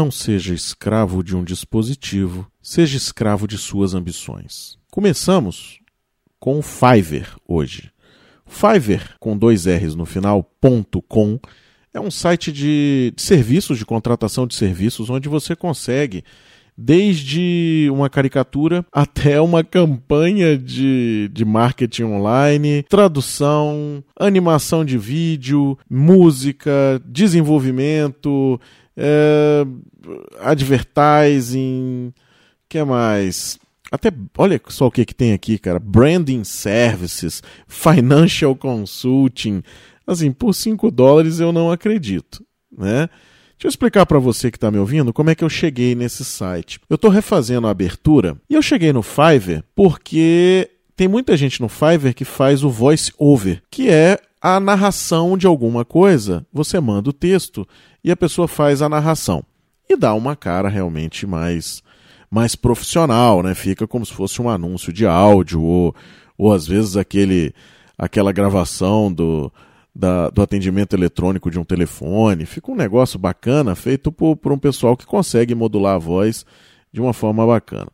[0.00, 4.78] Não seja escravo de um dispositivo, seja escravo de suas ambições.
[4.90, 5.78] Começamos
[6.38, 7.90] com o Fiverr hoje.
[8.46, 11.38] Fiverr, com dois R's no final, ponto .com,
[11.92, 16.24] é um site de, de serviços, de contratação de serviços, onde você consegue
[16.74, 26.98] desde uma caricatura até uma campanha de, de marketing online, tradução, animação de vídeo, música,
[27.04, 28.58] desenvolvimento,
[29.02, 29.66] é,
[30.40, 32.12] advertising,
[32.68, 33.58] que mais?
[33.90, 35.80] Até, olha só o que, que tem aqui, cara.
[35.80, 39.62] Branding services, financial consulting.
[40.06, 43.08] Assim, por 5 dólares eu não acredito, né?
[43.60, 46.24] Deixa eu explicar para você que está me ouvindo como é que eu cheguei nesse
[46.24, 46.80] site.
[46.88, 51.68] Eu estou refazendo a abertura e eu cheguei no Fiverr porque tem muita gente no
[51.68, 56.46] Fiverr que faz o voice over, que é a narração de alguma coisa.
[56.52, 57.66] Você manda o texto
[58.02, 59.44] e a pessoa faz a narração
[59.88, 61.82] e dá uma cara realmente mais
[62.30, 63.56] mais profissional, né?
[63.56, 65.94] Fica como se fosse um anúncio de áudio ou,
[66.38, 67.52] ou às vezes aquele
[67.98, 69.52] aquela gravação do,
[69.94, 72.46] da, do atendimento eletrônico de um telefone.
[72.46, 76.46] Fica um negócio bacana feito por, por um pessoal que consegue modular a voz
[76.92, 77.88] de uma forma bacana.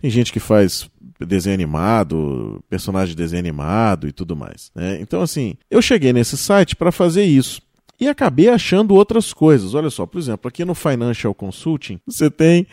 [0.00, 0.88] Tem gente que faz
[1.26, 4.70] desenho animado, personagem de desenho animado e tudo mais.
[4.74, 4.98] Né?
[5.00, 7.60] Então, assim, eu cheguei nesse site para fazer isso.
[8.00, 9.74] E acabei achando outras coisas.
[9.74, 12.66] Olha só, por exemplo, aqui no Financial Consulting, você tem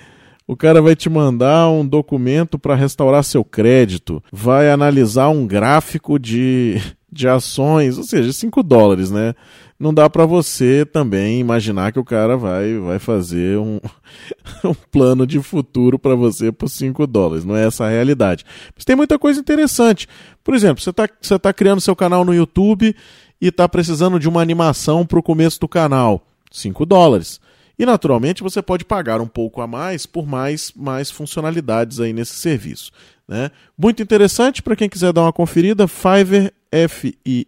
[0.47, 6.17] o cara vai te mandar um documento para restaurar seu crédito, vai analisar um gráfico
[6.17, 6.81] de,
[7.17, 9.33] de ações, ou seja, 5 dólares, né?
[9.79, 13.79] Não dá para você também imaginar que o cara vai, vai fazer um,
[14.65, 17.45] um plano de futuro para você por 5 dólares.
[17.45, 18.43] Não é essa a realidade.
[18.75, 20.07] Mas tem muita coisa interessante.
[20.43, 22.95] Por exemplo, você está você tá criando seu canal no YouTube
[23.39, 26.25] e está precisando de uma animação para o começo do canal.
[26.51, 27.39] 5 dólares.
[27.77, 32.33] E naturalmente você pode pagar um pouco a mais por mais, mais funcionalidades aí nesse
[32.33, 32.91] serviço.
[33.27, 33.51] Né?
[33.77, 37.47] Muito interessante para quem quiser dar uma conferida, Fiverr, F-I-V-E-R-R.com.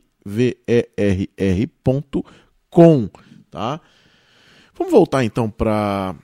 [3.51, 3.81] Tá?
[4.75, 6.15] Vamos voltar então para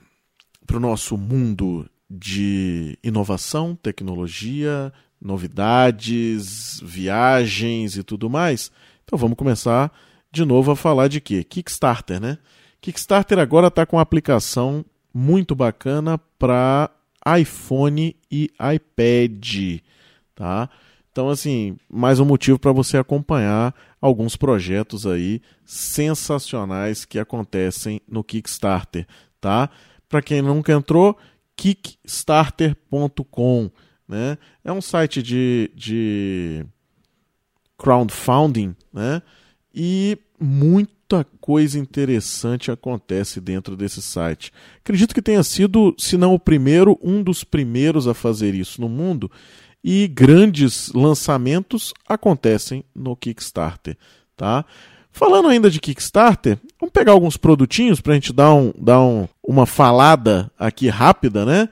[0.72, 8.70] o nosso mundo de inovação, tecnologia, novidades, viagens e tudo mais.
[9.04, 9.92] Então vamos começar
[10.30, 11.42] de novo a falar de quê?
[11.42, 12.38] Kickstarter, né?
[12.80, 16.90] Kickstarter agora está com uma aplicação muito bacana para
[17.38, 19.80] iPhone e iPad,
[20.34, 20.70] tá?
[21.16, 28.22] Então, assim, mais um motivo para você acompanhar alguns projetos aí sensacionais que acontecem no
[28.22, 29.06] Kickstarter,
[29.40, 29.70] tá?
[30.10, 31.16] Para quem nunca entrou,
[31.56, 33.70] kickstarter.com,
[34.06, 34.36] né?
[34.62, 36.66] É um site de, de
[37.78, 39.22] crowdfunding, né?
[39.74, 44.52] E muita coisa interessante acontece dentro desse site.
[44.80, 48.88] Acredito que tenha sido, se não o primeiro, um dos primeiros a fazer isso no
[48.90, 49.30] mundo.
[49.82, 53.96] E grandes lançamentos acontecem no Kickstarter,
[54.36, 54.64] tá?
[55.12, 59.26] Falando ainda de Kickstarter, vamos pegar alguns produtinhos para a gente dar, um, dar um,
[59.42, 61.68] uma falada aqui rápida, né?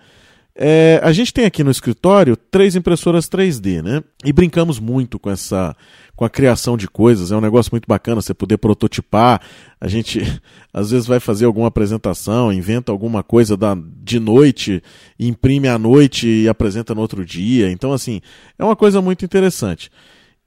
[0.57, 4.03] É, a gente tem aqui no escritório três impressoras 3D, né?
[4.25, 5.77] E brincamos muito com essa,
[6.15, 7.33] com a criação de coisas.
[7.33, 9.41] É um negócio muito bacana você poder prototipar.
[9.81, 10.21] A gente
[10.73, 14.81] às vezes vai fazer alguma apresentação, inventa alguma coisa da, de noite,
[15.19, 17.71] imprime à noite e apresenta no outro dia.
[17.71, 18.21] Então, assim,
[18.57, 19.91] é uma coisa muito interessante.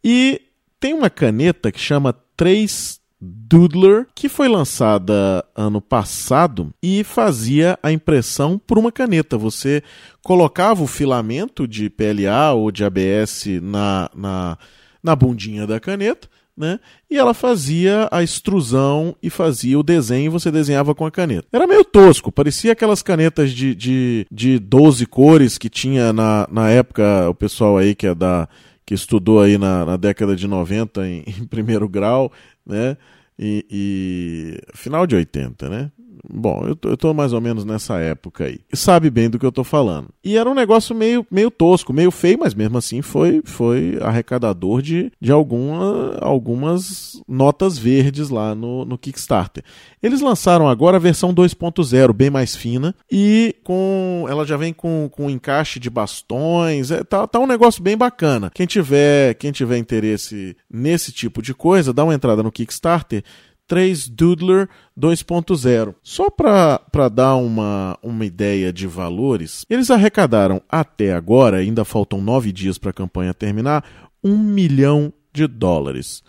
[0.02, 0.42] E
[0.80, 7.92] tem uma caneta que chama 3 Doodler, que foi lançada ano passado e fazia a
[7.92, 9.38] impressão por uma caneta.
[9.38, 9.82] Você
[10.22, 14.58] colocava o filamento de PLA ou de ABS na, na,
[15.02, 16.80] na bundinha da caneta, né?
[17.10, 21.48] E ela fazia a extrusão e fazia o desenho e você desenhava com a caneta.
[21.54, 26.70] Era meio tosco, parecia aquelas canetas de, de, de 12 cores que tinha na, na
[26.70, 28.50] época o pessoal aí que é da
[28.88, 32.32] que estudou aí na, na década de 90 em, em primeiro grau,
[32.66, 32.96] né?
[33.38, 35.92] E, e, final de 80, né?
[36.30, 38.60] Bom, eu tô, eu tô, mais ou menos nessa época aí.
[38.74, 40.10] Sabe bem do que eu tô falando.
[40.24, 44.82] E era um negócio meio, meio tosco, meio feio, mas mesmo assim foi, foi arrecadador
[44.82, 49.64] de, de alguma, algumas notas verdes lá no, no Kickstarter.
[50.02, 55.10] Eles lançaram agora a versão 2.0, bem mais fina, e com ela já vem com,
[55.12, 58.52] com encaixe de bastões, é, tá, tá um negócio bem bacana.
[58.54, 63.24] Quem tiver, quem tiver interesse nesse tipo de coisa, dá uma entrada no Kickstarter
[63.68, 65.94] 3 Doodler 2.0.
[66.02, 72.52] Só para dar uma, uma ideia de valores, eles arrecadaram até agora, ainda faltam nove
[72.52, 73.84] dias para a campanha terminar,
[74.24, 76.24] um milhão de dólares.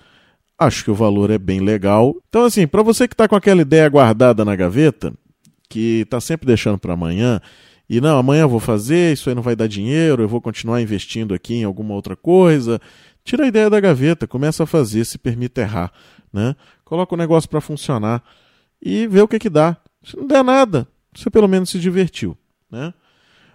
[0.59, 2.17] Acho que o valor é bem legal.
[2.29, 5.15] Então, assim, para você que está com aquela ideia guardada na gaveta,
[5.69, 7.41] que está sempre deixando para amanhã,
[7.89, 10.83] e não, amanhã eu vou fazer, isso aí não vai dar dinheiro, eu vou continuar
[10.83, 12.81] investindo aqui em alguma outra coisa.
[13.25, 15.93] Tira a ideia da gaveta, começa a fazer, se permite errar,
[16.33, 16.55] né?
[16.85, 18.23] Coloca o negócio para funcionar
[18.81, 19.77] e vê o que que dá.
[20.03, 22.37] Se não der nada, você pelo menos se divertiu,
[22.71, 22.93] né?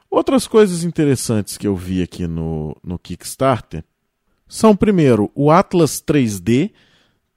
[0.10, 3.84] Outras coisas interessantes que eu vi aqui no, no Kickstarter
[4.48, 6.72] são, primeiro, o Atlas 3D,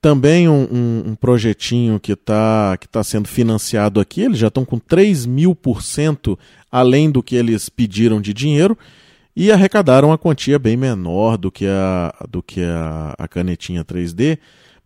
[0.03, 4.21] também um, um, um projetinho que está que tá sendo financiado aqui.
[4.21, 6.39] Eles já estão com 3 mil por cento
[6.71, 8.77] além do que eles pediram de dinheiro
[9.35, 14.39] e arrecadaram uma quantia bem menor do que a, do que a, a canetinha 3D,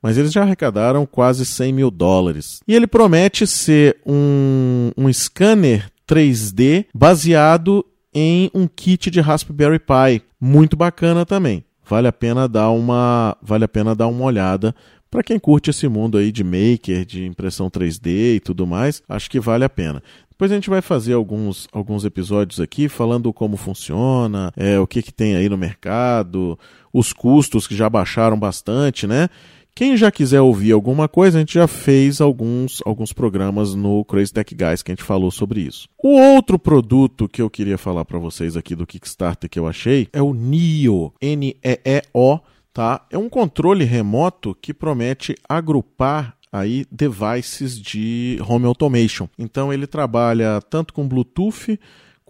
[0.02, 2.60] mas eles já arrecadaram quase 100 mil dólares.
[2.66, 10.22] E ele promete ser um, um scanner 3D baseado em um kit de Raspberry Pi,
[10.40, 11.64] muito bacana também.
[11.86, 14.74] Vale a pena dar uma, vale a pena dar uma olhada
[15.10, 19.28] para quem curte esse mundo aí de maker, de impressão 3D e tudo mais, acho
[19.28, 20.00] que vale a pena.
[20.30, 25.02] Depois a gente vai fazer alguns, alguns episódios aqui falando como funciona, é, o que,
[25.02, 26.56] que tem aí no mercado,
[26.92, 29.28] os custos que já baixaram bastante, né?
[29.74, 34.32] Quem já quiser ouvir alguma coisa, a gente já fez alguns, alguns programas no Crazy
[34.32, 35.88] Tech Guys que a gente falou sobre isso.
[36.02, 40.08] O outro produto que eu queria falar para vocês aqui do Kickstarter que eu achei
[40.12, 42.40] é o NEO, N-E-E-O,
[42.72, 43.06] tá?
[43.10, 49.28] É um controle remoto que promete agrupar aí devices de home automation.
[49.38, 51.78] Então ele trabalha tanto com Bluetooth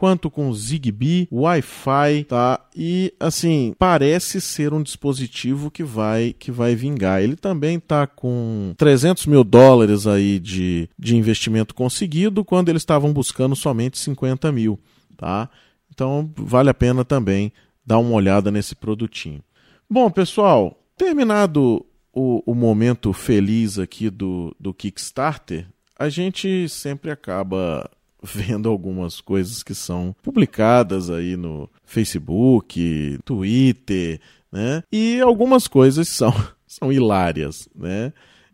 [0.01, 2.59] quanto com Zigbee, Wi-Fi, tá?
[2.75, 7.23] E assim, parece ser um dispositivo que vai que vai vingar.
[7.23, 13.13] Ele também tá com 300 mil dólares aí de, de investimento conseguido, quando eles estavam
[13.13, 14.81] buscando somente 50 mil,
[15.19, 15.51] tá?
[15.93, 17.53] Então vale a pena também
[17.85, 19.43] dar uma olhada nesse produtinho.
[19.89, 25.67] Bom, pessoal, terminado o, o momento feliz aqui do, do Kickstarter,
[25.99, 27.91] a gente sempre acaba
[28.23, 34.21] vendo algumas coisas que são publicadas aí no Facebook, Twitter,
[34.51, 34.83] né?
[34.93, 36.33] E algumas coisas são,
[36.67, 38.13] são hilárias, né?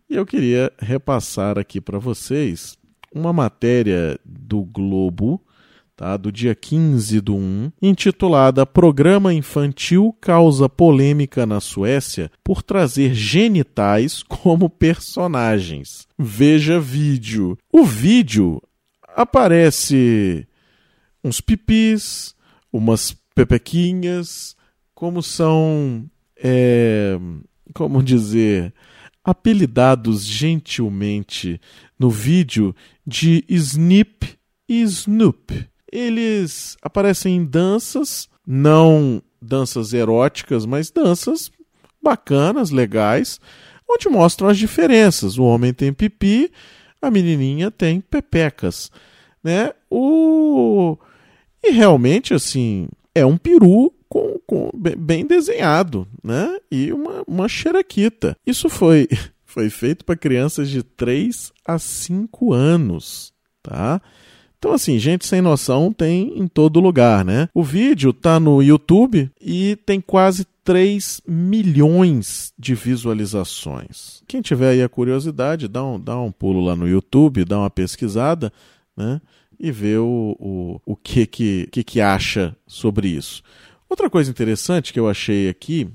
[0.09, 2.79] E eu queria repassar aqui para vocês
[3.13, 5.43] uma matéria do Globo
[5.97, 13.15] tá, do dia 15 do 1, intitulada Programa Infantil Causa Polêmica na Suécia por trazer
[13.15, 16.07] genitais como personagens.
[16.19, 17.57] Veja vídeo.
[17.73, 18.61] O vídeo
[19.17, 20.47] aparece
[21.25, 22.35] uns pipis,
[22.73, 24.55] umas pepequinhas,
[24.95, 27.19] como são, é,
[27.75, 28.73] como dizer,
[29.25, 31.61] apelidados gentilmente
[31.99, 32.75] no vídeo
[33.07, 41.51] de Snip e Snoop eles aparecem em danças, não danças eróticas, mas danças
[42.03, 43.41] bacanas, legais,
[43.89, 45.39] onde mostram as diferenças.
[45.39, 46.51] O homem tem pipi,
[47.01, 48.91] a menininha tem pepecas,
[49.43, 49.73] né?
[49.91, 50.97] O
[51.63, 56.59] e realmente assim é um peru com, com bem desenhado, né?
[56.71, 58.37] E uma, uma xerequita.
[58.47, 59.09] Isso foi
[59.45, 63.33] foi feito para crianças de 3 a 5 anos,
[63.63, 64.01] tá?
[64.59, 67.49] Então, assim, gente sem noção tem em todo lugar, né?
[67.55, 74.23] O vídeo tá no YouTube e tem quase 3 milhões de visualizações.
[74.27, 77.71] Quem tiver aí a curiosidade, dá um, dá um pulo lá no YouTube, dá uma
[77.71, 78.53] pesquisada,
[78.97, 79.21] né?
[79.59, 83.43] E vê o, o, o que, que, que, que acha sobre isso.
[83.89, 85.89] Outra coisa interessante que eu achei aqui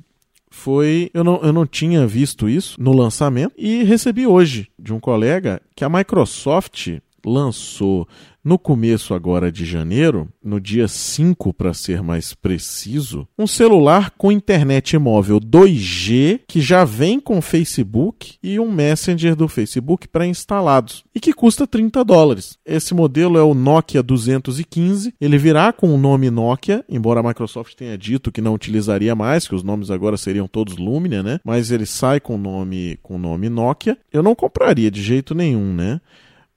[0.49, 1.11] foi.
[1.13, 5.61] Eu não, eu não tinha visto isso no lançamento e recebi hoje de um colega
[5.75, 8.07] que a Microsoft lançou
[8.43, 14.31] no começo agora de janeiro, no dia 5 para ser mais preciso, um celular com
[14.31, 21.19] internet móvel 2G que já vem com Facebook e um Messenger do Facebook pré-instalados e
[21.19, 22.57] que custa 30 dólares.
[22.65, 27.75] Esse modelo é o Nokia 215, ele virá com o nome Nokia, embora a Microsoft
[27.75, 31.39] tenha dito que não utilizaria mais, que os nomes agora seriam todos Lumia, né?
[31.43, 33.97] Mas ele sai com o nome com o nome Nokia.
[34.11, 36.01] Eu não compraria de jeito nenhum, né?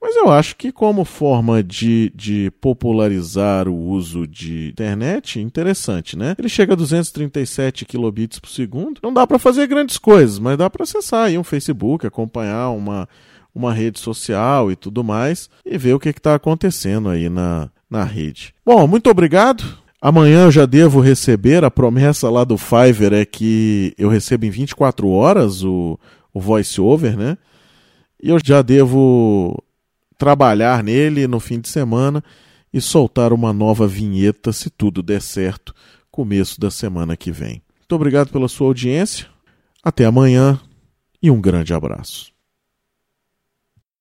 [0.05, 6.35] Mas eu acho que, como forma de, de popularizar o uso de internet, interessante, né?
[6.37, 8.99] Ele chega a 237 kilobits por segundo.
[9.01, 13.09] Não dá para fazer grandes coisas, mas dá para acessar aí um Facebook, acompanhar uma,
[13.53, 18.03] uma rede social e tudo mais, e ver o que está acontecendo aí na, na
[18.03, 18.53] rede.
[18.63, 19.63] Bom, muito obrigado.
[19.99, 24.51] Amanhã eu já devo receber, a promessa lá do Fiverr é que eu recebo em
[24.51, 25.99] 24 horas o,
[26.31, 27.39] o voice over, né?
[28.21, 29.64] E eu já devo
[30.17, 32.23] trabalhar nele no fim de semana
[32.73, 35.73] e soltar uma nova vinheta, se tudo der certo,
[36.11, 37.61] começo da semana que vem.
[37.79, 39.27] Muito obrigado pela sua audiência,
[39.83, 40.59] até amanhã
[41.21, 42.34] e um grande abraço.